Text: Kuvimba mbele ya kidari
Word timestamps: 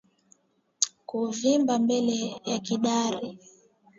Kuvimba 1.09 1.73
mbele 1.83 2.19
ya 2.49 2.57
kidari 2.65 3.29